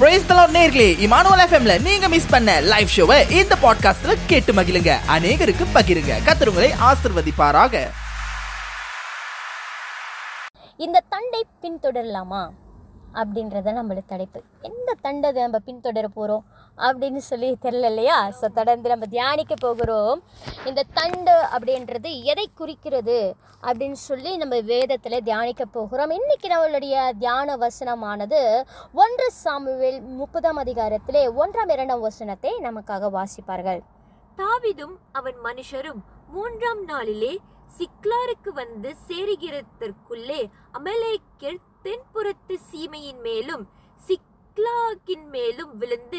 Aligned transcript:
Price 0.00 0.32
தலாட் 0.32 0.56
நேர்களே 0.56 0.98
Emmanuel 0.98 1.46
எஃப்எம்ல 1.48 1.80
நீங்க 1.80 2.08
மிஸ் 2.08 2.28
பண்ண 2.28 2.60
லைவ் 2.60 2.88
ஷோவை 2.96 3.30
இந்த 3.30 3.56
பாட்காஸ்ட்ல 3.62 4.16
கேட்டு 4.26 4.52
மகிழுங்க. 4.52 4.96
அநேகருக்கு 5.08 5.66
பகிருங்க. 5.74 6.14
கத்துருங்களை 6.26 6.70
ஆசிர்வதிப்பாராக. 6.80 7.90
இந்த 10.76 11.02
தண்டை 11.08 11.46
பின்தொடரலாமா? 11.62 12.50
அப்படின்றத 13.14 13.72
நம்மளுக்கு 13.72 14.04
தலைப்பு. 14.06 14.42
எந்த 14.62 14.96
தண்டை 15.02 15.32
நம்ம 15.32 15.58
பின்தொடர 15.66 16.04
போகிறோம் 16.04 16.44
அப்படின்னு 16.86 17.20
சொல்லி 17.28 17.50
தெரியல 17.64 17.90
இல்லையா? 17.92 18.18
ஸோ 18.38 18.46
தொடர்ந்து 18.58 18.92
நம்ம 18.92 19.06
தியானிக்க 19.16 19.54
போகிறோம். 19.66 20.18
இந்த 20.68 20.86
தண்டு 20.98 21.36
அப்படின்றது 21.54 22.10
எதை 22.32 22.46
குறிக்கிறது 22.60 23.18
அப்படின்னு 23.68 23.98
சொல்லி 24.08 24.32
நம்ம 24.42 24.58
வேதத்தில் 24.72 25.24
தியானிக்க 25.28 25.64
போகிறோம். 25.76 26.12
இன்றைக்கி 26.18 26.50
நம்மளுடைய 26.54 26.96
தியான 27.22 27.56
வசனமானது 27.64 28.40
ஒன்று 29.02 29.28
சாமுவேல் 29.42 30.00
முப்பதாம் 30.20 30.60
அதிகாரத்திலே 30.64 31.24
ஒன்றாம் 31.42 31.72
இரண்டாம் 31.76 32.06
வசனத்தை 32.08 32.52
நமக்காக 32.68 33.10
வாசிப்பார்கள். 33.18 33.80
தாவிதும் 34.42 34.96
அவன் 35.18 35.38
மனுஷரும் 35.48 36.00
மூன்றாம் 36.34 36.82
நாளிலே 36.92 37.32
சிக்லாருக்கு 37.78 38.50
வந்து 38.60 38.90
சேருகிறதற்குள்ளே 39.08 40.40
அமலேக்கர் 40.78 41.58
தென்புறத்து 41.84 42.54
சீமையின் 42.70 43.20
மேலும் 43.26 43.64
சிக்லாக்கின் 44.00 45.26
மேலும் 45.34 45.72
விழுந்து 45.80 46.09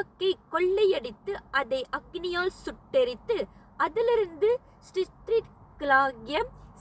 சிக்லாக்கை 0.00 0.36
கொள்ளையடித்து 0.48 1.32
அதை 1.50 1.86
அக்னியால் 1.98 2.52
சுட்டெரித்து 2.64 3.36
அதிலிருந்து 3.76 4.58
ஸ்டிஸ்ட்ரிக்லாகிய 4.86 6.38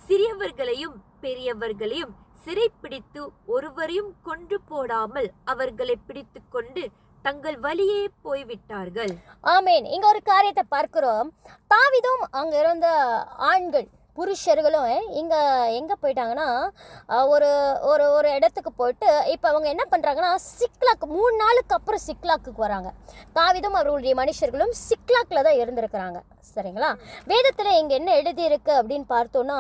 சிறியவர்களையும் 0.08 0.96
பெரியவர்களையும் 1.22 2.14
சிறைப்பிடித்து 2.46 3.22
ஒருவரையும் 3.46 4.12
கொன்று 4.24 4.62
போடாமல் 4.62 5.32
அவர்களை 5.44 5.96
பிடித்து 6.08 6.42
கொண்டு 6.50 6.84
தங்கள் 7.22 7.60
வழியே 7.60 8.10
போய்விட்டார்கள். 8.22 9.12
ஆமேன். 9.44 9.86
இங்க 9.86 10.08
ஒரு 10.08 10.22
காரியத்தை 10.24 10.64
பார்க்கிறோம். 10.70 11.30
தாவிதும் 11.74 12.24
அங்க 12.32 12.60
இருந்த 12.60 12.88
ஆண்கள் 13.52 13.88
புருஷர்களும் 14.20 14.88
இங்கே 15.20 15.42
எங்கே 15.80 15.96
போயிட்டாங்கன்னா 16.02 16.48
ஒரு 17.34 17.50
ஒரு 17.92 18.06
ஒரு 18.18 18.30
இடத்துக்கு 18.38 18.72
போயிட்டு 18.80 19.10
இப்போ 19.34 19.48
அவங்க 19.52 19.68
என்ன 19.74 19.84
பண்ணுறாங்கன்னா 19.92 20.32
சிக்லாக் 20.58 21.06
மூணு 21.16 21.36
நாளுக்கு 21.44 21.76
அப்புறம் 21.78 22.04
சிக்லாக்குக்கு 22.08 22.66
வராங்க. 22.66 22.90
தாவிதம் 23.38 23.78
அவர்களுடைய 23.80 24.14
மனுஷர்களும் 24.22 24.74
சிக்லாக்கில் 24.88 25.46
தான் 25.48 25.60
இருந்திருக்கிறாங்க. 25.62 26.20
சரிங்களா? 26.52 26.92
வேதத்தில் 27.32 27.78
இங்கே 27.80 27.96
என்ன 28.00 28.12
எழுதியிருக்கு 28.22 28.74
அப்படின்னு 28.80 29.08
பார்த்தோன்னா 29.16 29.60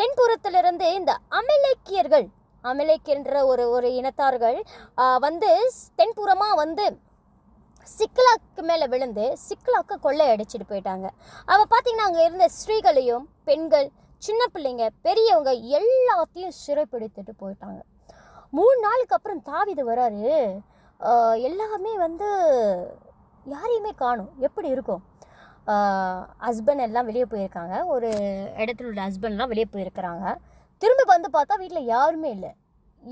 தென்புறத்திலிருந்து 0.00 0.88
இந்த 1.00 1.14
அமலேக்கியர்கள் 1.40 2.26
அமலேக்கியன்ற 2.64 3.38
ஒரு 3.52 3.64
ஒரு 3.76 3.88
இனத்தார்கள் 4.00 4.58
வந்து 5.26 5.50
தென்புறமாக 6.00 6.60
வந்து 6.62 6.84
சிக்லாக்கு 7.98 8.62
மேலே 8.70 8.86
விழுந்து 8.92 9.24
சிக்லாக்கு 9.48 9.94
கொள்ளை 10.06 10.24
அடிச்சிட்டு 10.32 10.66
போயிட்டாங்க. 10.70 11.06
அவள் 11.52 11.70
பார்த்தீங்கன்னா 11.72 12.08
அங்கே 12.08 12.24
இருந்த 12.28 12.46
ஸ்திரீகளையும் 12.56 13.24
பெண்கள் 13.48 13.88
சின்ன 14.26 14.42
பிள்ளைங்க 14.54 14.84
பெரியவங்க 15.06 15.52
எல்லாத்தையும் 15.78 16.56
சிறைப்பிடித்துட்டு 16.62 17.32
போயிட்டாங்க. 17.42 17.80
மூணு 18.58 18.76
நாளுக்கு 18.86 19.16
அப்புறம் 19.16 19.42
தாவிது 19.50 19.82
வராரு. 19.90 20.26
எல்லாமே 21.48 21.92
வந்து 22.06 22.28
யாரையுமே 23.54 23.92
காணும். 24.02 24.30
எப்படி 24.48 24.68
இருக்கும்? 24.74 25.02
ஹஸ்பண்ட் 26.46 26.84
எல்லாம் 26.86 27.08
வெளியே 27.10 27.26
போயிருக்காங்க. 27.32 27.74
ஒரு 27.94 28.10
இடத்துல 28.62 28.90
உள்ள 28.90 29.00
ஹஸ்பண்ட்லாம் 29.08 29.50
வெளியே 29.52 29.68
போயிருக்கிறாங்க. 29.72 30.26
திரும்ப 30.82 31.02
வந்து 31.14 31.28
பார்த்தா 31.36 31.56
வீட்டில் 31.62 31.90
யாருமே 31.94 32.30
இல்லை. 32.36 32.52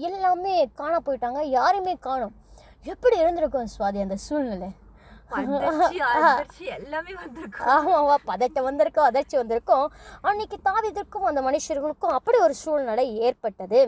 எல்லாமே 0.09 0.55
காண 0.81 0.95
போயிட்டாங்க. 1.07 1.41
யாரையுமே 1.59 1.95
காணும். 2.09 2.35
எப்படி 2.85 3.17
இருந்திருக்கும் 3.23 3.73
சுவாதி 3.73 3.99
அந்த 4.05 4.17
சூழ்நிலை? 4.27 4.69
ஆமாவா 7.75 8.15
பதட்டம் 8.31 8.67
வந்திருக்கும் 8.69 9.09
அதிர்ச்சி 9.09 9.37
வந்திருக்கும். 9.41 9.87
அன்னைக்கு 10.29 10.57
தாவிதற்கும் 10.69 11.27
அந்த 11.31 11.41
மனுஷர்களுக்கும் 11.49 12.15
அப்படி 12.19 12.39
ஒரு 12.47 12.55
சூழ்நிலை 12.63 13.07
ஏற்பட்டது. 13.27 13.81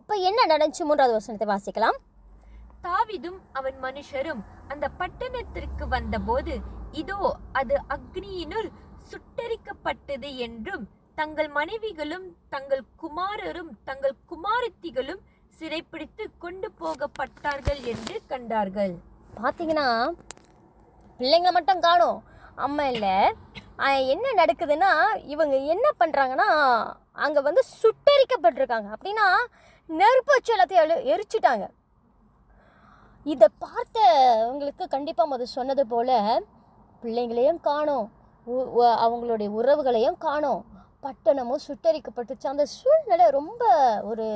இப்போ 0.00 0.16
என்ன 0.28 0.40
நடந்துச்சு? 0.52 0.84
மூன்றாவது 0.88 1.16
வசனத்தை 1.18 1.48
வாசிக்கலாம். 1.52 1.98
தாவிதும் 2.86 3.38
அவன் 3.58 3.78
மனுஷரும் 3.86 4.42
அந்த 4.72 4.86
பட்டணத்திற்கு 5.00 5.84
வந்தபோது 5.96 6.54
இதோ 7.00 7.20
அது 7.60 7.76
அக்னியினுள் 7.96 8.68
சுட்டெரிக்கப்பட்டது 9.10 10.28
என்றும் 10.46 10.84
தங்கள் 11.20 11.48
மனைவிகளும் 11.58 12.26
தங்கள் 12.54 12.84
குமாரரும் 13.02 13.72
தங்கள் 13.88 14.14
குமாரத்திகளும் 14.30 15.22
சிறைப்பிடித்து 15.56 16.30
கொண்டு 16.38 16.70
போகப்பட்டார்கள் 16.80 17.82
என்று 17.82 18.22
கண்டார்கள். 18.26 18.94
பார்த்தீங்கன்னா 19.42 20.10
பிள்ளைங்க 21.18 21.50
மட்டும் 21.50 21.80
காணும். 21.80 22.22
அம்மா 22.54 22.86
இல்லை. 22.86 23.34
என்ன 24.08 24.44
நடக்குதுன்னா 24.44 25.24
இவங்க 25.24 25.56
என்ன 25.56 25.90
பண்ணுறாங்கன்னா 26.00 26.92
அங்கே 27.12 27.40
வந்து 27.40 27.62
சுட்டரிக்கப்பட்டிருக்காங்க. 27.82 28.92
அப்படின்னா 28.92 29.46
நெருப்பு 29.86 30.32
வச்சு 30.32 30.56
எல்லாத்தையும் 30.56 31.20
எரிச்சிட்டாங்க. 31.20 31.68
இதை 33.24 33.48
பார்த்த 33.58 34.00
அவங்களுக்கு 34.44 34.88
கண்டிப்பாக 34.88 35.34
அது 35.34 35.46
சொன்னது 35.46 35.86
போல் 35.86 36.46
பிள்ளைங்களையும் 37.02 37.60
காணோம். 37.60 38.12
உ- 38.44 38.82
அவங்களுடைய 38.82 39.48
உறவுகளையும் 39.48 40.18
காணும். 40.18 40.75
பட்டணமும் 41.06 41.64
சுட்டரிக்கப்பட்டுச்சு. 41.68 42.46
அந்த 42.52 42.66
சூழ்நிலை 42.76 43.26
ரொம்ப 43.38 43.64
ஒரு 44.10 44.26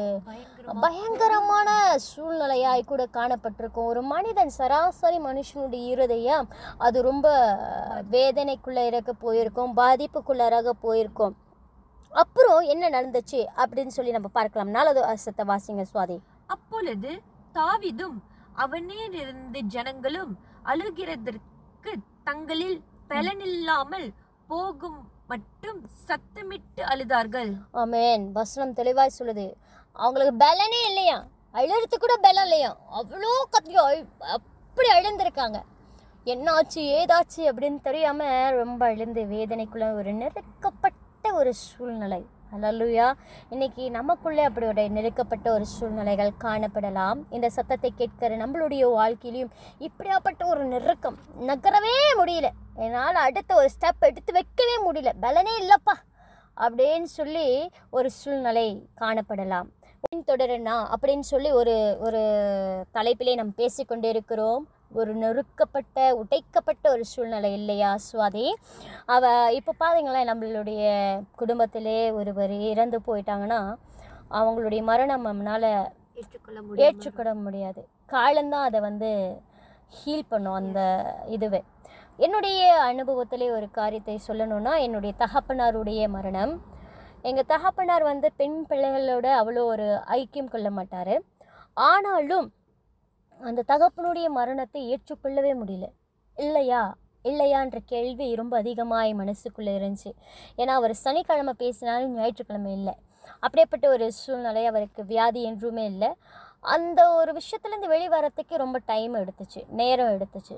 பயங்கரமான 0.85 1.69
சூழ்நிலையாய் 2.09 2.83
கூட 2.91 3.03
காணப்பட்டிருக்கும். 3.19 3.91
ஒரு 3.93 4.03
மனிதன் 4.15 4.53
சராசரி 4.59 5.19
மனுஷனுடைய 5.29 5.85
இருதயம் 5.95 6.49
அது 6.79 6.99
ரொம்ப 7.11 7.29
வேதனைக்குள்ள 8.17 8.83
இருக்க 8.91 9.13
போயிருக்கும் 9.27 9.77
பாதிப்புக்குள்ளாராக 9.81 10.75
போயிருக்கும். 10.87 11.37
அப்புறம் 12.23 12.61
என்ன 12.75 12.85
நடந்துச்சு 12.97 13.41
அப்படின்னு 13.63 13.95
சொல்லி 13.97 14.17
நம்ம 14.17 14.29
பார்க்கலாம். 14.39 14.71
நாலாவது 14.77 15.01
வருஷத்தை 15.07 15.45
வாசிங்க 15.53 15.85
சுவாதி. 15.93 16.17
அப்பொழுது 16.55 17.11
தாவிதும் 17.59 18.19
அவனேறிருந்து 18.63 19.61
ஜனங்களும் 19.75 20.33
அழுகிறதற்கு 20.71 21.93
தங்களில் 22.29 22.79
பலனில்லாமல் 23.11 24.09
போகும் 24.51 24.99
மட்டும் 25.31 25.81
சத்தமிட்டு 26.09 26.83
அழுதார்கள். 26.93 27.51
ஆமேன். 27.83 28.23
வசனம் 28.39 28.77
தெளிவாய் 28.79 29.19
சொல்லுது. 29.19 29.45
அவங்களுக்கு 29.93 30.35
பலனே 30.45 30.81
இல்லையா? 30.87 31.19
அழுறது 31.59 31.97
கூட 31.99 32.15
பலம் 32.27 32.47
இல்லையா? 32.49 32.71
அவ்வளோ 32.99 33.33
கத்தியோ 33.55 33.85
அப்படி 34.37 34.89
அழுந்திருக்காங்க. 34.97 35.59
என்னாச்சு 36.33 36.81
ஏதாச்சு 36.99 37.43
அப்படின்னு 37.51 37.81
தெரியாம 37.89 38.29
ரொம்ப 38.51 38.83
அழுந்து 38.93 39.23
வேதனைக்குள்ள 39.35 39.87
ஒரு 40.01 40.13
நெருக்கப்பட்ட 40.23 41.33
ஒரு 41.41 41.53
சூழ்நிலை. 41.65 42.23
அலல்லுயா 42.57 43.13
இன்னைக்கு 43.51 43.91
நமக்குள்ளே 43.91 44.43
அப்படி 44.43 44.67
ஒரு 44.67 44.83
நெருக்கப்பட்ட 44.83 45.49
ஒரு 45.49 45.67
சூழ்நிலைகள் 45.67 46.31
காணப்படலாம். 46.41 47.19
இந்த 47.31 47.51
சத்தத்தை 47.51 47.93
கேட்கிற 47.97 48.37
நம்மளுடைய 48.37 48.85
வாழ்க்கையிலையும் 48.87 49.51
இப்படியாப்பட்ட 49.79 50.47
ஒரு 50.47 50.65
நெருக்கம் 50.65 51.19
நகரவே 51.41 52.19
முடியல. 52.19 52.49
என்னால் 52.75 53.15
அடுத்த 53.15 53.55
ஒரு 53.55 53.69
ஸ்டெப் 53.81 54.01
எடுத்து 54.01 54.33
வைக்கவே 54.33 54.91
முடியல. 54.91 55.13
பலனே 55.23 55.51
இல்லைப்பா. 55.61 55.93
அப்படின்னு 56.57 57.03
சொல்லி 57.03 57.71
ஒரு 57.91 58.11
சூழ்நிலை 58.11 58.89
காணப்படலாம். 59.01 59.67
தொடருனா 60.27 60.95
அப்படின்னு 60.95 61.21
சொல்லி 61.21 61.51
ஒரு 61.53 61.97
ஒரு 62.01 62.19
தலைப்பிலே 62.95 63.35
நாம் 63.35 63.55
பேசிக்கொண்டே 63.55 64.09
இருக்கிறோம். 64.09 64.69
ஒரு 64.99 65.13
நெருக்கப்பட்ட 65.23 65.97
உடைக்கப்பட்ட 66.21 66.85
ஒரு 66.95 67.05
சூழ்நிலை 67.13 67.51
இல்லையா? 67.59 67.91
சுவாதி 68.09 68.47
அவ 69.15 69.25
இப்போ 69.59 69.73
பாருங்களேன் 69.83 70.31
நம்மளுடைய 70.31 70.83
குடும்பத்திலே 71.41 71.99
ஒருவர் 72.21 72.55
இறந்து 72.73 73.01
போயிட்டாங்கன்னா 73.09 73.61
அவங்களுடைய 74.41 74.83
மரணம் 74.91 75.27
நம்மளால் 75.29 75.69
ஏற்றுக்கொள்ள 76.21 76.83
ஏற்றுக்கிட 76.87 77.31
முடியாது. 77.45 77.83
காலம்தான் 78.15 78.67
அதை 78.69 78.81
வந்து 78.89 79.11
ஹீல் 79.99 80.31
பண்ணும் 80.33 80.59
அந்த 80.61 80.81
இதுவே. 81.37 81.61
என்னுடைய 82.27 82.61
அனுபவத்திலே 82.91 83.47
ஒரு 83.59 83.69
காரியத்தை 83.79 84.17
சொல்லணும்னா 84.29 84.73
என்னுடைய 84.87 85.13
தகப்பனாருடைய 85.23 86.09
மரணம். 86.17 86.53
எங்கள் 87.29 87.49
தகப்பனார் 87.53 88.05
வந்து 88.13 88.29
பெண் 88.41 88.59
பிள்ளைகளோட 88.71 89.27
அவ்வளோ 89.41 89.63
ஒரு 89.75 89.87
ஐக்கியம் 90.19 90.53
கொள்ள 90.55 90.69
மாட்டார். 90.79 91.15
ஆனாலும் 91.91 92.47
அந்த 93.41 93.65
தகப்பனுடைய 93.69 94.27
மரணத்தை 94.29 94.81
ஏற்றுக்கொள்ளவே 94.93 95.53
முடியல. 95.55 95.87
இல்லையா? 96.39 96.83
இல்லையான்ற 97.25 97.79
கேள்வி 97.87 98.35
ரொம்ப 98.35 98.57
அதிகமாக 98.57 99.07
என் 99.07 99.21
மனசுக்குள்ளே 99.21 99.73
இருந்துச்சு. 99.79 100.11
ஏன்னா 100.59 100.75
அவர் 100.75 100.95
சனிக்கிழமை 100.95 101.53
பேசினாலும் 101.53 102.15
ஞாயிற்றுக்கிழமை 102.17 102.73
இல்லை. 102.73 102.95
அப்படியேப்பட்ட 103.43 103.89
ஒரு 103.89 104.13
சூழ்நிலை 104.13 104.67
அவருக்கு 104.67 105.05
வியாதி 105.05 105.43
என்றுமே 105.43 105.85
இல்லை. 105.85 106.11
அந்த 106.65 107.01
ஒரு 107.13 107.33
விஷயத்துலேருந்து 107.33 107.89
வெளிவரத்துக்கு 107.89 108.55
ரொம்ப 108.57 108.79
டைம் 108.87 109.15
எடுத்துச்சு 109.15 109.61
நேரம் 109.71 110.13
எடுத்துச்சு. 110.17 110.57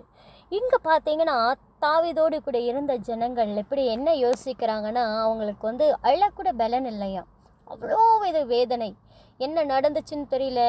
இங்கே 0.48 0.78
பார்த்தீங்கன்னா 0.84 1.36
தாவிதோடு 1.80 2.38
கூட 2.38 2.58
இருந்த 2.60 2.96
ஜனங்கள் 3.08 3.56
எப்படி 3.56 3.86
என்ன 3.86 4.14
யோசிக்கிறாங்கன்னா 4.14 5.04
அவங்களுக்கு 5.24 5.66
வந்து 5.66 5.86
அழக்கூட 6.02 6.52
பலன் 6.52 6.86
இல்லையா? 6.86 7.22
அவ்வளோ 7.66 8.00
இது 8.28 8.46
வேதனை. 8.46 8.90
என்ன 9.38 9.64
நடந்துச்சுன்னு 9.64 10.26
தெரியல. 10.30 10.62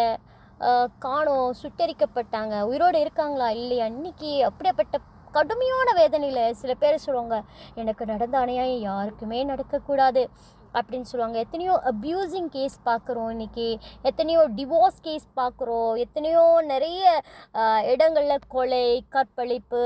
காணோம் 1.06 1.56
சுட்டரிக்கப்பட்டாங்க. 1.62 2.56
உயிரோடு 2.70 3.00
இருக்காங்களா 3.06 3.50
இல்லையா? 3.62 3.86
இன்னைக்கு 3.96 4.32
அப்படியாப்பட்ட 4.50 4.98
கடுமையான 5.38 5.90
வேதனையில் 6.00 6.58
சில 6.62 6.72
பேர் 6.82 7.04
சொல்லுவாங்க 7.06 7.38
எனக்கு 7.82 8.04
நடந்த 8.12 8.36
அநியாயம் 8.44 8.84
யாருக்குமே 8.90 9.40
நடக்கக்கூடாது. 9.52 10.24
அப்படின்னு 10.78 11.10
சொல்லுவாங்க. 11.10 11.38
எத்தனையோ 11.46 11.74
அப்யூசிங் 11.92 12.50
கேஸ் 12.56 12.78
பார்க்குறோம் 12.86 13.32
இன்னைக்கு. 13.34 13.68
எத்தனையோ 14.10 14.42
டிவோர்ஸ் 14.58 15.00
கேஸ் 15.08 15.28
பார்க்குறோம். 15.40 15.92
எத்தனையோ 16.04 16.44
நிறைய 16.72 17.22
இடங்களில் 17.94 18.48
கொலை 18.56 18.88
கற்பழிப்பு 19.16 19.84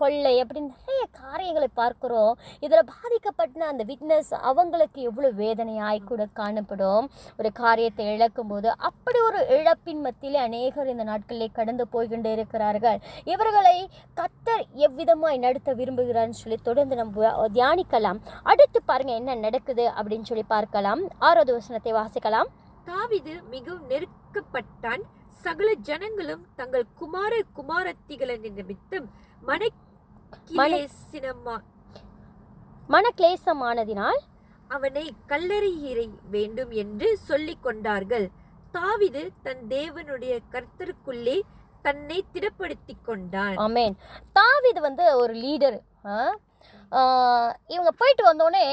கொள்ளை 0.00 0.32
அப்படின்னு 0.42 0.72
நிறைய 0.76 1.02
காரியங்களை 1.20 1.68
பார்க்குறோம். 1.80 2.32
இதில் 2.64 2.90
பாதிக்கப்பட்ட 2.92 3.66
அந்த 3.72 3.84
விட்னஸ் 3.90 4.32
அவங்களுக்கு 4.50 5.00
எவ்வளோ 5.08 5.30
வேதனையாய் 5.42 6.00
கூட 6.10 6.22
காணப்படும். 6.40 7.06
ஒரு 7.38 7.50
காரியத்தை 7.62 8.06
இழக்கும்போது 8.14 8.68
அப்படி 8.88 9.20
ஒரு 9.28 9.40
இழப்பின் 9.56 10.02
மத்தியிலே 10.06 10.40
அநேகர் 10.48 10.92
இந்த 10.94 11.06
நாட்களிலே 11.10 11.48
கடந்து 11.58 11.86
போய்கொண்டு 11.94 12.32
இருக்கிறார்கள். 12.36 13.00
இவர்களை 13.32 13.76
கத்தர் 14.20 14.64
எவ்விதமாய் 14.86 15.44
நடத்த 15.46 15.74
விரும்புகிறார்னு 15.80 16.40
சொல்லி 16.42 16.58
தொடர்ந்து 16.68 16.96
நம்ம 17.02 17.48
தியானிக்கலாம். 17.58 18.20
அடுத்து 18.52 18.80
பாருங்க 18.90 19.14
என்ன 19.20 19.34
நடக்குது 19.46 19.86
அப்படின்னு 19.98 20.28
சொல்லி 20.30 20.46
பார்க்கலாம். 20.54 21.02
ஆறாவது 21.28 21.52
வசனத்தை 21.58 21.92
வாசிக்கலாம். 22.00 22.50
தாவிது 22.88 23.34
மிகவும் 23.52 23.84
நெருக்கப்பட்டான். 23.90 25.04
சகல 25.44 25.68
ஜனங்களும் 25.88 26.42
தங்கள் 26.58 26.84
குமார 27.00 27.32
குமாரத்திகளின் 27.56 28.44
நிமித்தம் 28.58 29.06
மனக்கிலேசினமா 29.48 31.56
மனக்லேசமானதினால் 32.94 34.20
அவனை 34.74 35.04
கல்லறிகிற 35.30 35.98
வேண்டும் 36.34 36.72
என்று 36.82 37.08
சொல்லிக் 37.28 37.64
கொண்டார்கள். 37.66 38.26
தாவிது 38.76 39.22
தன் 39.46 39.62
தேவனுடைய 39.74 40.34
கர்த்தருக்குள்ளே 40.54 41.36
தன்னை 41.86 42.18
திடப்படுத்திக் 42.34 43.04
கொண்டான். 43.08 43.56
ஆமேன். 43.66 43.94
தாவீது 44.38 44.80
வந்து 44.88 45.04
ஒரு 45.22 45.34
லீடர். 45.44 45.78
இவங்க 47.74 47.92
போயிட்டு 48.00 48.24
வந்தோடனே 48.30 48.66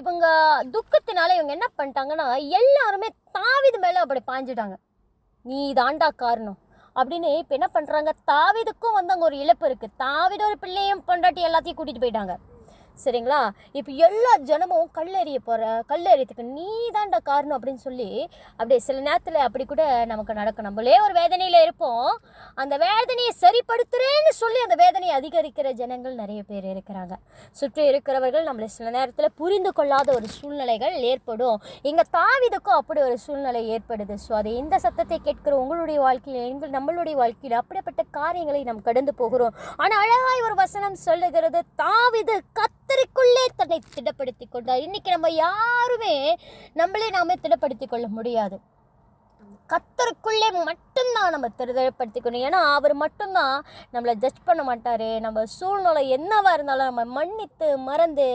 இவங்க 0.00 0.26
துக்கத்தினால 0.74 1.36
இவங்க 1.38 1.52
என்ன 1.56 1.68
பண்ணிட்டாங்கன்னா 1.78 2.26
எல்லாருமே 2.60 3.08
தாவீது 3.38 3.78
மேலே 3.84 3.98
அப்படி 4.04 4.22
பாஞ்சிட்டாங்க. 4.32 4.76
நீ 5.50 5.60
தாண்டா 5.80 6.08
காரணம் 6.24 6.58
அப்படின்னு 7.00 7.30
இப்போ 7.40 7.54
என்ன 7.58 7.68
பண்ணுறாங்க 7.74 8.10
தாவிதுக்கும் 8.30 8.96
வந்து 8.98 9.12
அங்கே 9.14 9.26
ஒரு 9.30 9.36
இழப்பு 9.44 9.66
இருக்குது 9.70 9.96
தாவிட 10.04 10.42
ஒரு 10.50 10.58
பிள்ளையும் 10.64 11.02
பொண்டாட்டி 11.08 11.48
எல்லாத்தையும் 11.48 11.78
கூட்டிகிட்டு 11.80 12.04
போயிட்டாங்க. 12.04 12.34
சரிங்களா? 13.04 13.40
இப்போ 13.78 13.90
எல்லா 14.06 14.32
ஜனமும் 14.50 14.88
கல்லெறிய 14.98 15.38
போகிற 15.48 15.62
கல்லெறியத்துக்கு 15.90 16.44
நீ 16.58 16.68
தான்டா 16.96 17.18
காரணம் 17.30 17.56
அப்படின்னு 17.56 17.82
சொல்லி 17.86 18.08
அப்படியே 18.58 18.80
சில 18.86 18.98
நேரத்தில் 19.08 19.38
அப்படி 19.46 19.64
கூட 19.72 19.82
நமக்கு 20.12 20.38
நடக்கும் 20.40 20.68
நம்மளே 20.68 20.96
ஒரு 21.06 21.14
வேதனையில் 21.20 21.58
இருப்போம். 21.64 22.08
அந்த 22.62 22.74
வேதனையை 22.86 23.32
சரிப்படுத்துறேன்னு 23.44 24.32
சொல்லி 24.42 24.60
அந்த 24.66 24.76
வேதனையை 24.82 25.14
அதிகரிக்கிற 25.18 25.68
ஜனங்கள் 25.82 26.20
நிறைய 26.22 26.40
பேர் 26.50 26.66
இருக்கிறாங்க. 26.72 27.14
சுற்றி 27.60 27.82
இருக்கிறவர்கள் 27.90 28.48
நம்மளை 28.48 28.68
சில 28.76 28.90
நேரத்தில் 28.98 29.34
புரிந்து 29.40 29.72
கொள்ளாத 29.78 30.08
ஒரு 30.18 30.28
சூழ்நிலைகள் 30.38 30.96
ஏற்படும். 31.12 31.58
இங்கே 31.90 32.04
தாவிதுக்கும் 32.18 32.78
அப்படி 32.80 33.00
ஒரு 33.08 33.16
சூழ்நிலை 33.26 33.62
ஏற்படுது. 33.76 34.16
ஸோ 34.26 34.32
அது 34.40 34.50
இந்த 34.62 34.76
சத்தத்தை 34.86 35.18
கேட்கிற 35.28 35.54
உங்களுடைய 35.62 35.98
வாழ்க்கையில் 36.06 36.48
எங்கள் 36.50 36.74
நம்மளுடைய 36.76 37.16
வாழ்க்கையில் 37.22 37.60
அப்படிப்பட்ட 37.62 38.02
காரியங்களை 38.18 38.62
நாம் 38.70 38.86
கடந்து 38.88 39.14
போகிறோம். 39.22 39.54
ஆனால் 39.82 40.02
அழகாய் 40.04 40.46
ஒரு 40.48 40.56
வசனம் 40.64 40.98
சொல்லுகிறது 41.06 41.60
தாவிது 41.82 42.36
கத் 42.60 42.87
கத்தருக்குள்ளே 42.88 43.42
தன்னை 43.56 43.76
திடப்படுத்தி 43.94 44.44
கொண்டார் 44.52 44.82
இன்றைக்கி 44.84 45.10
நம்ம 45.14 45.28
யாருமே 45.44 46.14
நம்மளே 46.80 47.08
நாமே 47.16 47.34
திடப்படுத்தி 47.42 47.86
கொள்ள 47.88 48.06
முடியாது. 48.18 48.56
கத்தருக்குள்ளே 49.72 50.48
மட்டும்தான் 50.68 51.32
நம்ம 51.34 51.48
திருதப்படுத்திக்கணும் 51.58 52.44
ஏன்னா 52.48 52.60
அவர் 52.76 52.94
மட்டும்தான் 53.02 53.56
நம்மளை 53.94 54.14
ஜட்ஜ் 54.22 54.46
பண்ண 54.48 54.62
மாட்டார். 54.68 55.06
நம்ம 55.26 55.44
சூழ்நிலை 55.56 56.04
என்னவாக 56.16 56.54
இருந்தாலும் 56.56 56.90
நம்ம 56.90 57.04
மன்னித்து 57.18 57.68
மறந்து 57.88 58.28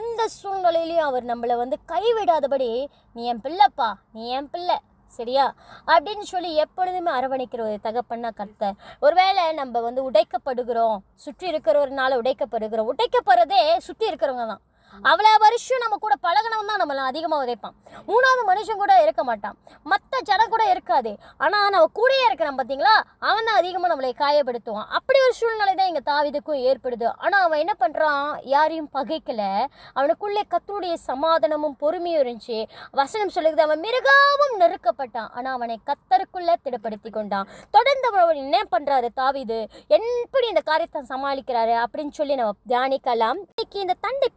எந்த 0.00 0.26
சூழ்நிலையிலையும் 0.40 1.08
அவர் 1.10 1.30
நம்மளை 1.32 1.56
வந்து 1.62 1.78
கைவிடாதபடி 1.92 2.70
நீ 3.16 3.24
என் 3.32 3.44
பிள்ளைப்பா 3.46 3.88
நீ 4.16 4.24
என் 4.38 4.50
பிள்ளை 4.54 4.78
சரியா? 5.18 5.44
அப்படின்னு 5.86 6.24
சொல்லி 6.32 6.50
எப்பொழுதுமே 6.56 7.10
அரவணைக்கிற 7.10 7.62
ஒரு 7.66 7.78
தகப்பன்னா 7.82 8.30
கர்த்தர். 8.34 8.76
ஒருவேளை 9.00 9.52
நம்ம 9.52 9.80
வந்து 9.80 10.02
உடைக்கப்படுகிறோம் 10.10 10.96
சுற்றி 11.24 11.46
இருக்கிறவர்னால 11.50 12.18
உடைக்கப்படுகிறோம் 12.22 12.90
உடைக்கப்படுறதே 12.92 13.60
சுற்றி 13.78 14.06
இருக்கிறவங்க 14.10 14.46
தான் 14.46 14.62
அவ்வளோ 15.10 15.32
வருஷம் 15.44 15.82
நம்ம 15.84 15.96
கூட 16.04 16.14
பழகினவன் 16.26 16.70
தான் 16.70 16.80
நம்மளை 16.82 17.02
அதிகமாக 17.10 17.44
உதைப்பான். 17.44 17.74
மூணாவது 18.10 18.42
மனுஷன் 18.50 18.80
கூட 18.82 18.94
இருக்க 19.04 19.22
மாட்டான். 19.28 19.56
மற்ற 19.92 20.20
ஜனம் 20.28 20.52
கூட 20.54 20.64
இருக்காது. 20.72 21.12
ஆனால் 21.44 21.70
நம்ம 21.74 21.88
கூடயே 21.98 22.24
இருக்கிறான் 22.28 22.58
பார்த்தீங்களா 22.58 22.94
அவன் 23.28 23.46
தான் 23.48 23.58
அதிகமாக 23.60 23.90
நம்மளை 23.92 24.12
காயப்படுத்துவான். 24.22 24.88
அப்படி 24.98 25.18
ஒரு 25.26 25.34
சூழ்நிலை 25.40 25.74
தான் 25.74 25.90
எங்கள் 25.92 26.06
தாவிதுக்கும் 26.10 26.62
ஏற்படுது. 26.70 27.08
ஆனால் 27.24 27.44
அவன் 27.46 27.62
என்ன 27.64 27.74
பண்ணுறான் 27.82 28.24
யாரையும் 28.54 28.90
பகைக்கலை. 28.96 29.50
அவனுக்குள்ளே 29.98 30.44
கத்தருடைய 30.54 30.94
சமாதானமும் 31.10 31.76
பொறுமையும் 31.82 32.22
இருந்துச்சு. 32.22 32.58
வசனம் 33.00 33.34
சொல்லுது 33.36 33.66
அவன் 33.66 33.84
மிருகாவும் 33.86 34.56
நெருக்கப்பட்டான். 34.62 35.30
ஆனால் 35.36 35.54
அவனை 35.58 35.78
கத்தருக்குள்ளே 35.90 36.56
திடப்படுத்தி 36.64 37.12
கொண்டான். 37.18 37.48
தொடர்ந்து 37.76 38.08
அவன் 38.22 38.42
என்ன 38.44 38.58
பண்ணுறாரு 38.74 39.10
தாவிது? 39.20 39.60
எப்படி 39.98 40.46
இந்த 40.52 40.64
காரியத்தை 40.70 41.02
சமாளிக்கிறாரு 41.12 41.76
அப்படின்னு 41.84 42.14
சொல்லி 42.20 42.34
நம்ம 42.40 42.56
தியானிக்கலாம். 42.72 43.40
இன்னைக்கு 43.52 43.78
இந்த 43.84 43.96
தண்டை 44.06 44.28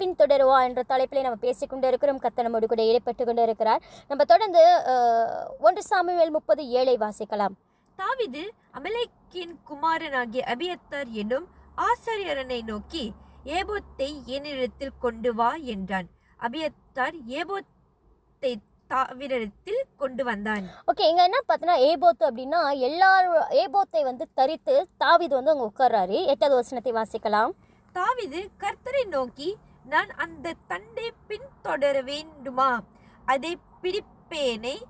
பின்தொடருவா 0.47 0.67
என்ற 0.67 0.81
தலைப்பிலே 0.91 1.23
நம்ம 1.25 1.39
பேசிக்கொண்டு 1.45 1.85
இருக்கிறோம் 1.91 2.21
கத்த 2.23 2.43
நம்மோடு 2.45 2.67
கூட 2.71 2.81
ஈடுபட்டு 2.89 3.23
கொண்டு 3.27 3.43
இருக்கிறார் 3.47 3.81
நம்ம 4.09 4.21
தொடர்ந்து 4.31 4.61
ஒன்று 5.67 5.81
சாமுவேல் 5.91 6.35
முப்பது 6.37 6.61
ஏழை 6.79 6.95
வாசிக்கலாம். 7.03 7.55
தாவிது 7.99 8.43
அமலேக்கின் 8.77 9.53
குமாரனாகிய 9.69 10.43
அபியத்தார் 10.53 11.09
என்னும் 11.21 11.47
ஆசாரியரனை 11.87 12.59
நோக்கி 12.71 13.03
ஏபோத்தை 13.57 14.09
என்னிடத்தில் 14.35 14.99
கொண்டு 15.03 15.31
வா 15.39 15.49
என்றான். 15.73 16.07
அபியத்தார் 16.39 17.17
ஏபோத்தை 17.39 18.53
தாவிரிடத்தில் 18.89 19.81
கொண்டு 20.01 20.23
வந்தான். 20.27 20.65
ஓகே 20.89 21.07
இங்க 21.11 21.23
என்ன 21.29 21.39
பார்த்தோன்னா 21.47 21.77
ஏபோத்து 21.89 22.23
அப்படின்னா 22.29 22.61
எல்லாரும் 22.87 23.37
ஏபோத்தை 23.63 24.01
வந்து 24.09 24.25
தரித்து 24.39 24.75
தாவிது 25.03 25.33
வந்து 25.37 25.53
அங்கே 25.53 25.67
உட்கார்றாரு. 25.69 26.17
எட்டாவது 26.33 26.59
வசனத்தை 26.61 26.93
வாசிக்கலாம். 26.99 27.53
தாவிது 27.95 28.41
கர்த்தரை 28.63 29.03
நோக்கி 29.15 29.49
நான் 29.87 30.09
அந்த 30.09 30.53
தண்டை 30.67 31.13
பின்தொடர 31.27 32.03
வேண்டுமா? 32.03 32.83
அதை 33.25 33.59
பிடிப்பேனே? 33.83 34.81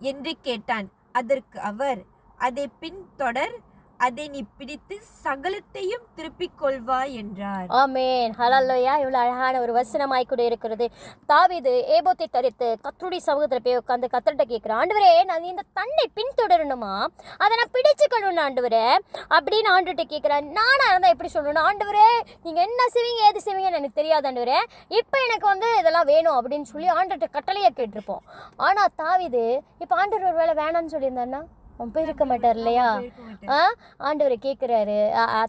என்று 0.00 0.36
கேட்டான். 0.40 0.90
அதற்கு 1.12 1.60
அவர் 1.60 2.04
அதை 2.38 2.70
பின்தொடர் 2.80 3.56
அதை 4.04 4.24
நீ 4.32 4.40
பிடித்து 4.58 4.96
சகலத்தையும் 5.24 6.04
திருப்பிக் 6.16 6.56
கொள்வாய் 6.60 7.12
என்றார். 7.20 7.66
ஆமேன். 7.82 8.32
ஹலல்லோயா 8.40 8.94
இவ்வளோ 9.02 9.18
அழகான 9.22 9.60
ஒரு 9.64 9.72
வசனமாய் 9.78 10.28
கூட 10.32 10.42
இருக்கிறது. 10.48 10.86
தாவிது 11.30 11.72
ஏபோத்தை 11.96 12.26
தரித்து 12.36 12.68
கத்தருடைய 12.84 13.22
சமூகத்தில் 13.28 13.64
போய் 13.66 13.78
உட்காந்து 13.80 14.12
கத்தர்கிட்ட 14.14 14.46
கேட்குறேன் 14.52 14.78
ஆண்டவரே 14.80 15.12
நான் 15.30 15.48
இந்த 15.52 15.66
தன்னை 15.80 16.06
பின்தொடரணுமா? 16.18 16.92
அதை 17.42 17.52
நான் 17.60 17.74
பிடிச்சுக்கணும்னு 17.76 18.44
ஆண்டவரே. 18.46 18.84
அப்படின்னு 19.38 19.72
ஆண்டுகிட்ட 19.74 20.06
கேட்குறேன் 20.14 20.52
நானாக 20.60 20.92
இருந்தால் 20.92 21.14
எப்படி 21.16 21.32
சொல்லணும்? 21.36 21.66
ஆண்டவரே 21.70 22.08
நீங்கள் 22.46 22.66
என்ன 22.68 22.88
செய்வீங்க 22.96 23.28
ஏது 23.30 23.46
செய்வீங்கன்னு 23.48 23.80
எனக்கு 23.82 24.00
தெரியாது 24.00 24.28
ஆண்டுவரே. 24.30 24.60
இப்போ 25.00 25.18
எனக்கு 25.26 25.46
வந்து 25.52 25.70
இதெல்லாம் 25.82 26.10
வேணும் 26.14 26.38
அப்படின்னு 26.38 26.72
சொல்லி 26.72 26.90
ஆண்டுகிட்ட 26.98 27.28
கட்டளையை 27.36 27.70
கேட்டிருப்போம். 27.78 28.24
ஆனால் 28.66 28.96
தாவிது 29.02 29.44
இப்போ 29.84 29.94
ஆண்டவர் 30.02 30.30
ஒரு 30.30 30.40
வேலை 30.42 30.54
வேணாம்னு 30.62 30.94
சொல்லியிருந்தாருன்னா? 30.96 31.42
அவன் 31.76 31.92
போயிருக்க 31.92 32.24
மாட்டார் 32.24 32.56
இல்லையா? 32.56 32.86
ஆ? 33.48 33.58
ஆண்டவர் 33.98 34.34
கேட்குறாரு 34.38 34.96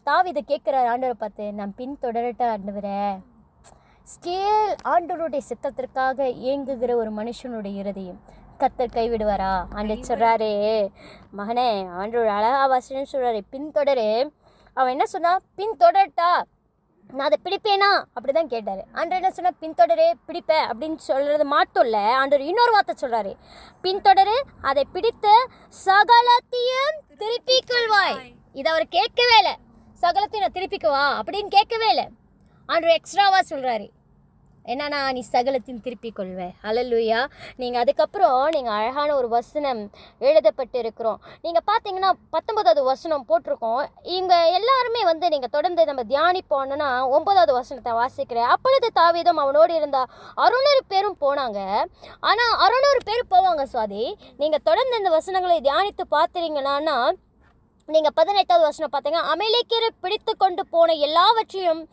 தாவிதை 0.06 0.42
கேட்குறாரு 0.44 0.88
ஆண்டவரை 0.88 1.18
பார்த்து 1.18 1.54
நான் 1.54 1.76
பின் 1.76 2.02
தொடரட்ட 2.02 2.44
ஆண்டவரே? 2.54 3.02
ஸ்டில் 4.08 4.74
ஆண்டவருடைய 4.86 5.42
சித்தத்திற்காக 5.50 6.28
இயங்குகிற 6.42 6.92
ஒரு 6.96 7.12
மனுஷனுடைய 7.12 7.76
இருதயம். 7.76 8.20
கத்தர் 8.60 8.96
கைவிடுவாரா? 8.96 9.54
ஆண்டவர் 9.76 10.08
சொல்கிறாரு 10.10 10.52
மகனே 11.38 11.70
ஆண்டவர் 11.94 12.28
அழகா 12.30 12.66
வசனம் 12.68 13.12
சொல்கிறாரு 13.12 13.42
பின்தொடரு 13.52 14.10
அவன் 14.78 14.92
என்ன 14.92 15.06
சொன்னா? 15.06 15.34
பின்தொடரட்டா 15.56 16.30
நான் 17.16 17.28
அதை 17.28 17.38
பிடிப்பேனா? 17.44 17.90
அப்படி 18.16 18.32
தான் 18.38 18.50
கேட்டார். 18.54 18.82
ஆண்டர் 19.00 19.20
என்ன 19.20 19.30
சொன்னா 19.32 19.52
பின்தொடரே 19.62 20.08
பிடிப்பேன் 20.28 20.66
அப்படின்னு 20.70 21.00
சொல்கிறது 21.10 21.46
மட்டும் 21.54 21.86
இல்லை. 21.88 22.04
ஆண்டர் 22.22 22.44
இன்னொரு 22.50 22.72
வார்த்தை 22.76 22.96
சொல்கிறாரு 23.02 23.32
பின்தொடரு 23.84 24.36
அதை 24.70 24.84
பிடித்து 24.96 25.34
சகலத்தையும் 25.86 26.98
திருப்பிக் 27.22 27.70
கொள்வாய் 27.72 28.18
இதை 28.60 28.68
அவர் 28.74 28.88
கேட்கவே 28.98 29.38
இல்லை. 29.42 29.56
சகலத்தையும் 30.04 30.46
நான் 30.46 30.58
திருப்பிக்குவா? 30.58 31.06
அப்படின்னு 31.20 31.52
கேட்கவே 31.58 31.90
இல்லை. 31.94 32.08
ஆண்டர் 32.70 32.96
எக்ஸ்ட்ராவாக 32.98 33.44
சொல்கிறாரு 33.54 33.88
என்னன்னா 34.74 35.00
நீ 35.16 35.22
சகலத்தையும் 35.34 35.82
திருப்பிக் 35.86 36.16
கொள்வே 36.18 36.48
ஹalleluya 36.64 37.20
நீங்கள் 37.62 37.82
அதுக்கப்புறம் 37.84 38.40
நீங்கள் 38.56 38.76
அழகான 38.78 39.10
ஒரு 39.20 39.28
வசனம் 39.36 39.82
எழுதப்பட்டு 40.28 40.78
இருக்கிறோம் 40.84 41.20
நீங்கள் 41.46 41.66
பார்த்தீங்கன்னா 41.70 42.12
பத்தொன்பதாவது 42.36 42.82
வசனம் 42.92 43.26
போட்டிருக்கோம். 43.30 43.84
இங்கே 44.18 44.40
எல்லாருமே 44.58 45.02
வந்து 45.12 45.26
நீங்கள் 45.34 45.54
தொடர்ந்து 45.56 45.84
நம்ம 45.90 46.04
தியானிப்போம்னா 46.14 46.90
ஒன்பதாவது 47.18 47.54
வசனத்தை 47.60 47.94
வாசிக்கிறேன். 48.02 48.50
அப்பொழுது 48.56 48.90
தாவீதம் 49.00 49.42
அவனோடு 49.44 49.76
இருந்தா 49.80 50.04
அறுநூறு 50.46 50.82
பேரும் 50.94 51.20
போனாங்க. 51.26 51.60
ஆனால் 52.30 52.54
அறுநூறு 52.66 53.02
பேர் 53.10 53.32
போவாங்க 53.36 53.66
சுவாதி. 53.74 54.04
நீங்கள் 54.42 54.66
தொடர்ந்து 54.70 55.00
இந்த 55.02 55.14
வசனங்களை 55.18 55.58
தியானித்து 55.70 56.06
பார்த்துறீங்கன்னா 56.18 56.88
நீங்கள் 57.90 58.16
பதினெட்டாவது 58.20 58.64
வசனம் 58.70 58.92
பார்த்தீங்கன்னா 58.94 59.30
அமலேக்கியரை 59.34 59.90
பிடித்து 60.04 60.32
கொண்டு 60.42 60.64
போன 60.74 60.96
எல்லாவற்றையும் 61.08 61.84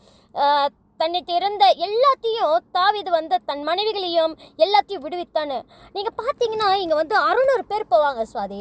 தன்னிட்டு 1.05 1.33
இருந்த 1.39 1.65
எல்லாத்தையும் 1.87 2.53
தாவிது 2.77 3.11
வந்து 3.17 3.37
தன் 3.49 3.65
மனைவிகளையும் 3.69 4.35
எல்லாத்தையும் 4.65 5.03
விடுவித்தானு 5.07 5.57
நீங்கள் 5.97 6.15
பார்த்தீங்கன்னா 6.21 6.69
இங்கே 6.83 6.97
வந்து 7.01 7.17
அறுநூறு 7.29 7.65
பேர் 7.71 7.91
போவாங்க 7.91 8.23
சுவாதி. 8.31 8.61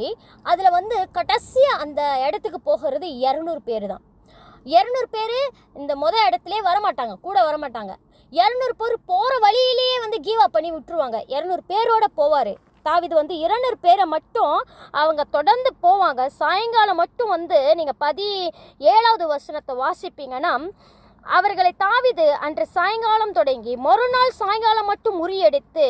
அதில் 0.51 0.75
வந்து 0.77 0.95
கடைசியாக 1.17 1.81
அந்த 1.83 2.01
இடத்துக்கு 2.25 2.59
போகிறது 2.69 3.07
இரநூறு 3.27 3.61
பேர் 3.69 3.85
தான் 3.91 4.03
இரநூறு 4.75 5.07
பேர் 5.15 5.37
இந்த 5.81 5.93
மொதல் 6.03 6.25
இடத்துலே 6.29 6.59
வரமாட்டாங்க 6.69 7.15
கூட 7.27 7.37
வரமாட்டாங்க. 7.49 7.93
இரநூறு 8.39 8.75
பேர் 8.81 8.95
போகிற 9.11 9.33
வழியிலேயே 9.45 9.97
வந்து 10.05 10.19
கீவா 10.27 10.47
பண்ணி 10.55 10.71
விட்டுருவாங்க. 10.73 11.19
இரநூறு 11.35 11.63
பேரோட 11.71 12.07
போவார். 12.19 12.53
தாவிது 12.87 13.15
வந்து 13.19 13.35
இருநூறு 13.45 13.77
பேரை 13.85 14.07
மட்டும் 14.15 14.57
அவங்க 15.01 15.23
தொடர்ந்து 15.37 15.71
போவாங்க. 15.85 16.23
சாயங்காலம் 16.41 17.01
மட்டும் 17.03 17.31
வந்து 17.35 17.59
நீங்கள் 17.81 17.99
பதி 18.05 18.27
ஏழாவது 18.95 19.27
வசனத்தை 19.35 19.75
வாசிப்பீங்கன்னா 19.83 20.53
அவர்களை 21.25 21.71
தாவிது 21.83 22.25
அன்று 22.45 22.65
சாயங்காலம் 22.67 23.31
தொடங்கி 23.31 23.73
மறுநாள் 23.75 24.37
சாயங்காலம் 24.39 24.85
மட்டும் 24.85 25.17
முறியடித்து 25.21 25.85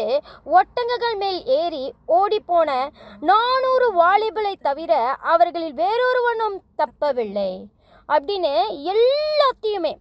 ஒட்டங்கங்கள் 0.58 1.18
மேல் 1.24 1.40
ஏறி 1.46 1.94
ஓடிப்போன 2.18 2.70
நானூறு 3.20 3.88
வாலிபலை 4.02 4.54
தவிர 4.62 4.94
அவர்களில் 5.34 5.78
வேறொருவனும் 5.82 6.58
தப்பவில்லை. 6.82 7.52
அப்படின்னு 8.10 8.54
எல்லாத்தையுமே 8.94 9.94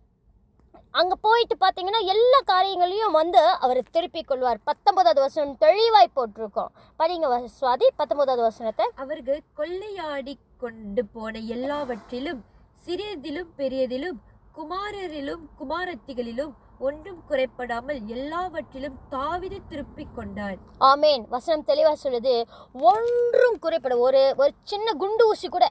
அங்கே 1.01 1.17
போயிட்டு 1.21 1.55
பார்த்தீங்கன்னா 1.61 2.01
எல்லா 2.15 2.39
காரியங்களையும் 2.45 3.17
வந்து 3.19 3.43
அவர் 3.65 3.81
திருப்பிக் 3.91 4.27
கொள்வார். 4.27 4.59
பத்தொன்பதாவது 4.65 5.21
வசனம் 5.21 5.57
தெளிவாய் 5.57 6.15
போட்டிருக்கோம். 6.17 6.73
படிங்க 6.99 7.39
சுவாதி 7.61 7.87
பத்தொன்பதாவது 7.97 8.43
வசனத்தை. 8.43 8.87
அவர்கள் 8.97 9.41
கொள்ளையாடி 9.61 10.35
கொண்டு 10.59 11.05
போன 11.15 11.39
எல்லாவற்றிலும் 11.57 12.43
சிறியதிலும் 12.87 13.51
பெரியதிலும் 13.57 14.21
குமாரரிலும் 14.57 15.45
குமாரத்திகளிலும் 15.61 16.51
ஒன்றும் 16.87 17.21
குறைப்படாமல் 17.29 18.01
எல்லாவற்றிலும் 18.15 18.97
தாவிது 19.15 19.59
திருப்பிக் 19.71 20.15
கொண்டான் 20.17 20.59
ஆமேன். 20.91 21.23
வசனம் 21.35 21.65
தெளிவாக 21.71 21.97
சொல்லுது 22.03 22.35
ஒன்றும் 22.91 23.57
குறைப்பட 23.65 23.95
ஒரு 24.07 24.21
ஒரு 24.43 24.53
சின்ன 24.73 24.93
குண்டு 25.03 25.27
ஊசி 25.31 25.49
கூட 25.49 25.67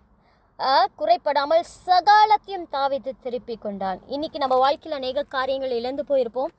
குறைப்படாமல் 1.01 1.63
சகாலத்தையும் 1.85 2.65
தாவித்து 2.75 3.11
திருப்பி 3.25 3.55
கொண்டான் 3.57 4.01
இன்னைக்கு 4.15 4.37
நம்ம 4.43 4.57
வாழ்க்கையில் 4.63 4.99
அநேக 4.99 5.27
காரியங்கள் 5.37 5.77
இழந்து 5.79 6.03
போயிருப்போம். 6.09 6.51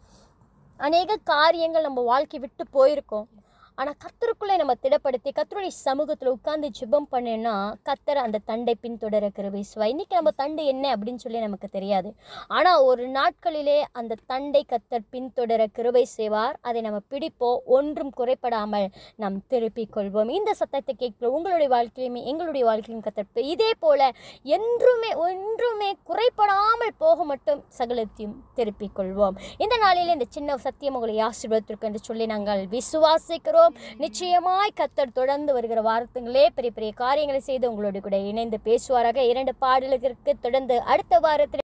அநேக 0.86 1.18
காரியங்கள் 1.34 1.86
நம்ம 1.88 2.00
வாழ்க்கை 2.12 2.38
விட்டு 2.44 2.64
போயிருக்கோம். 2.78 3.26
ஆனால் 3.78 3.96
கத்தருக்குள்ளே 4.04 4.56
நம்ம 4.60 4.74
திடப்படுத்தி 4.82 5.30
கத்தருடைய 5.38 5.72
சமூகத்தில் 5.86 6.30
உட்கார்ந்து 6.34 6.68
ஜிபம் 6.78 7.08
பண்ணேன்னா 7.14 7.54
கத்தர் 7.88 8.20
அந்த 8.24 8.40
தண்டை 8.50 8.74
பின்தொடர 8.84 9.28
கிருபைசுவா 9.38 9.86
இன்றைக்கி 9.92 10.14
நம்ம 10.18 10.32
தண்டு 10.40 10.62
என்ன 10.72 10.84
அப்படின்னு 10.96 11.22
சொல்லி 11.24 11.40
நமக்கு 11.46 11.68
தெரியாது. 11.76 12.10
ஆனால் 12.56 12.82
ஒரு 12.90 13.04
நாட்களிலே 13.18 13.78
அந்த 14.00 14.18
தண்டை 14.32 14.62
கத்தர் 14.72 15.06
பின்தொடர 15.14 15.62
கிருபை 15.78 16.04
செய்வார். 16.16 16.56
அதை 16.68 16.82
நம்ம 16.86 17.00
பிடிப்போம். 17.12 17.58
ஒன்றும் 17.76 18.12
குறைப்படாமல் 18.18 18.86
நாம் 19.24 19.38
திருப்பிக் 19.52 19.94
கொள்வோம். 19.96 20.32
இந்த 20.38 20.50
சத்தத்தை 20.60 20.94
கேட்கிற 21.02 21.30
உங்களுடைய 21.36 21.70
வாழ்க்கையிலுமே 21.76 22.22
எங்களுடைய 22.32 22.64
வாழ்க்கையிலும் 22.70 23.04
கத்தர் 23.06 23.50
இதே 23.54 23.70
போல் 23.84 24.06
என்றுமே 24.58 25.10
ஒன்றுமே 25.26 25.90
குறைப்படாமல் 26.10 26.94
போக 27.02 27.24
மட்டும் 27.32 27.60
சகலத்தையும் 27.78 28.36
திருப்பிக் 28.58 28.96
கொள்வோம். 28.98 29.36
இந்த 29.64 29.74
நாளில் 29.84 30.14
இந்த 30.16 30.28
சின்ன 30.36 30.56
சத்தியம் 30.66 30.96
உங்களை 30.98 31.18
ஆசீர்வாதத்திற்கு 31.30 31.88
என்று 31.88 32.00
சொல்லி 32.08 32.26
நாங்கள் 32.34 32.62
விசுவாசிக்கிறோம். 32.76 33.60
நிச்சயமாய் 33.96 34.72
கத்தர் 34.76 35.12
தொடர்ந்து 35.14 35.52
வருகிற 35.52 35.82
வாரத்துங்களே 35.82 36.46
பெரிய 36.54 36.72
பெரிய 36.74 36.92
காரியங்களை 36.96 37.40
செய்து 37.40 37.70
உங்களோட 37.70 38.00
கூட 38.00 38.16
இணைந்து 38.16 38.58
பேசுவாராக. 38.64 39.16
இரண்டு 39.16 39.54
பாடல்களுக்கு 39.54 40.34
தொடர்ந்து 40.40 40.80
அடுத்த 40.80 41.18
வாரத்தில் 41.18 41.60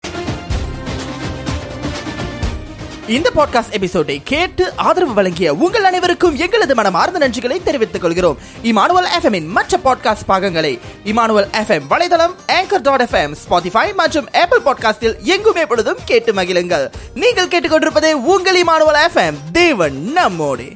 இந்த 3.07 3.31
பாட்காஸ்ட் 3.35 3.71
எபிசோடை 3.71 4.21
கேட்டு 4.25 4.73
ஆதரவு 4.77 5.15
வழங்கிய 5.15 5.55
உங்கள் 5.55 5.85
அனைவருக்கும் 5.85 6.37
எங்களது 6.37 6.75
மனமார்ந்த 6.75 7.29
நன்றிகளை 7.29 7.63
தெரிவித்துக் 7.63 8.03
கொள்கிறோம். 8.03 8.39
இமானுவல் 8.63 9.07
எஃப்எம்மின் 9.19 9.47
மற்ற 9.47 9.79
பாட்காஸ்ட் 9.85 10.27
பாகங்களை 10.27 10.79
இமானுவல் 11.05 11.49
எஃப்எம் 11.53 11.87
வலைதளம் 11.91 12.35
ஆங்கர் 12.53 12.83
டாட் 12.83 13.03
எஃப்எம் 13.03 13.35
ஸ்பாட்டிஃபை 13.49 13.95
மற்றும் 13.95 14.29
ஆப்பிள் 14.33 14.63
பாட்காஸ்டில் 14.63 15.23
எங்குமே 15.23 15.67
பொழுதும் 15.67 15.99
கேட்டு 16.05 16.33
மகிழுங்கள். 16.33 16.91
நீங்கள் 17.15 17.49
கேட்டுக்கொண்டிருப்பதே 17.49 18.13
உங்கள் 18.13 18.63
இமானுவல் 18.63 19.09
எஃப்எம் 19.09 19.39
தேவன் 19.53 20.13
நம்மோடு. 20.13 20.69